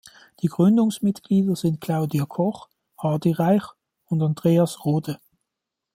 Die 0.41 0.47
Gründungsmitglieder 0.47 1.55
sind 1.55 1.79
Claudia 1.79 2.25
Koch, 2.25 2.69
Hardy 2.97 3.33
Reich 3.33 3.67
und 4.05 4.23
Andreas 4.23 4.83
Rohde. 4.83 5.19